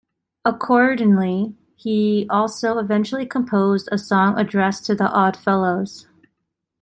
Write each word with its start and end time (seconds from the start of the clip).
Accordingly, 0.43 1.55
he 1.75 2.25
also 2.27 2.79
eventually 2.79 3.23
composed 3.27 3.87
a 3.91 3.99
song 3.99 4.35
addressed 4.39 4.83
to 4.87 4.95
the 4.95 5.07
Oddfellows. 5.07 6.07